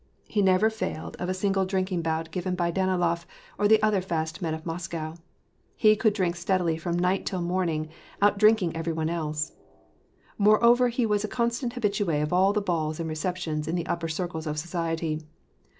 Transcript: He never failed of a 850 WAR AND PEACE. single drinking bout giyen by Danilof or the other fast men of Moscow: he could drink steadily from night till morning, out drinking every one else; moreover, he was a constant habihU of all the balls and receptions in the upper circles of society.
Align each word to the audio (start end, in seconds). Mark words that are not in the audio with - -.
He 0.27 0.41
never 0.41 0.71
failed 0.71 1.15
of 1.17 1.29
a 1.29 1.29
850 1.29 1.29
WAR 1.29 1.29
AND 1.29 1.29
PEACE. 1.29 1.41
single 1.41 1.65
drinking 1.65 2.01
bout 2.01 2.31
giyen 2.31 2.55
by 2.57 2.71
Danilof 2.71 3.27
or 3.59 3.67
the 3.67 3.79
other 3.83 4.01
fast 4.01 4.41
men 4.41 4.55
of 4.55 4.65
Moscow: 4.65 5.13
he 5.75 5.95
could 5.95 6.13
drink 6.13 6.35
steadily 6.35 6.75
from 6.75 6.97
night 6.97 7.23
till 7.23 7.43
morning, 7.43 7.87
out 8.19 8.39
drinking 8.39 8.75
every 8.75 8.93
one 8.93 9.11
else; 9.11 9.51
moreover, 10.39 10.87
he 10.87 11.05
was 11.05 11.23
a 11.23 11.27
constant 11.27 11.75
habihU 11.75 12.23
of 12.23 12.33
all 12.33 12.51
the 12.51 12.61
balls 12.61 12.99
and 12.99 13.07
receptions 13.09 13.67
in 13.67 13.75
the 13.75 13.85
upper 13.85 14.07
circles 14.07 14.47
of 14.47 14.57
society. 14.57 15.21